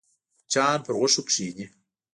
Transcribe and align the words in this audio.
مچان 0.45 0.77
پر 0.85 0.93
غوښو 0.99 1.21
کښېني 1.27 1.65